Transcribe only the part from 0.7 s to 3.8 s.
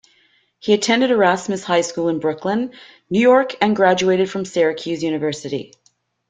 attended Erasmus High School in Brooklyn, New York and